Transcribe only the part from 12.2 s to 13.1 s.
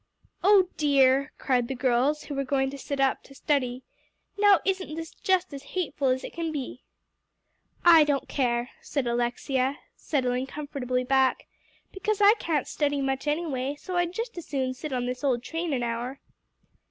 can't study